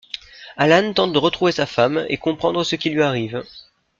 Alan 0.57 0.93
tente 0.95 1.13
de 1.13 1.19
retrouver 1.19 1.51
sa 1.51 1.67
femme 1.67 2.05
et 2.09 2.17
comprendre 2.17 2.63
ce 2.63 2.75
qui 2.75 2.89
lui 2.89 3.03
arrive. 3.03 3.43